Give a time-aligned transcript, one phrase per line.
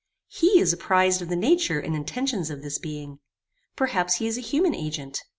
[0.29, 3.19] He is apprized of the nature and intentions of this being.
[3.75, 5.21] Perhaps he is a human agent.